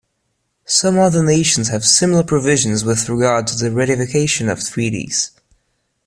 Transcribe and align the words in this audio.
Some 0.65 0.97
other 0.97 1.23
nations 1.23 1.67
have 1.67 1.85
similar 1.85 2.23
provisions 2.23 2.83
with 2.83 3.07
regard 3.07 3.45
to 3.45 3.55
the 3.55 3.69
ratification 3.69 4.49
of 4.49 4.59
treaties. 4.59 5.29